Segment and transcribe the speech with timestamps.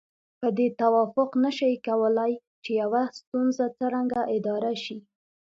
[0.39, 4.97] په دې توافق نشي کولای چې يوه ستونزه څرنګه اداره شي.